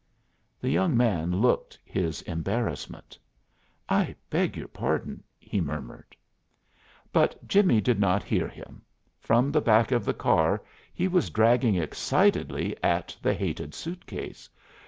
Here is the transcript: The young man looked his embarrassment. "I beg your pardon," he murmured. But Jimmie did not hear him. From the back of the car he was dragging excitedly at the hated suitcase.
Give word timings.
The 0.59 0.71
young 0.71 0.97
man 0.97 1.29
looked 1.41 1.77
his 1.85 2.23
embarrassment. 2.23 3.19
"I 3.87 4.15
beg 4.31 4.57
your 4.57 4.67
pardon," 4.67 5.23
he 5.37 5.61
murmured. 5.61 6.15
But 7.13 7.47
Jimmie 7.47 7.81
did 7.81 7.99
not 7.99 8.23
hear 8.23 8.47
him. 8.47 8.81
From 9.19 9.51
the 9.51 9.61
back 9.61 9.91
of 9.91 10.03
the 10.03 10.15
car 10.15 10.63
he 10.91 11.07
was 11.07 11.29
dragging 11.29 11.75
excitedly 11.75 12.75
at 12.83 13.15
the 13.21 13.35
hated 13.35 13.75
suitcase. 13.75 14.49